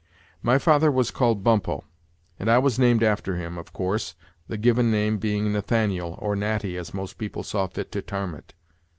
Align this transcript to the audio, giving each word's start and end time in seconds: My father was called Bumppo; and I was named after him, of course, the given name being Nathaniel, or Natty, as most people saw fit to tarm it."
My 0.41 0.57
father 0.57 0.91
was 0.91 1.11
called 1.11 1.43
Bumppo; 1.43 1.83
and 2.39 2.49
I 2.49 2.57
was 2.57 2.79
named 2.79 3.03
after 3.03 3.35
him, 3.35 3.55
of 3.59 3.71
course, 3.71 4.15
the 4.47 4.57
given 4.57 4.89
name 4.89 5.19
being 5.19 5.53
Nathaniel, 5.53 6.17
or 6.19 6.35
Natty, 6.35 6.75
as 6.75 6.91
most 6.91 7.19
people 7.19 7.43
saw 7.43 7.67
fit 7.67 7.91
to 7.91 8.01
tarm 8.01 8.33
it." 8.35 8.55